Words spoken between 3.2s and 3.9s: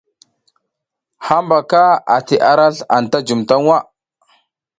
jum ta waʼa.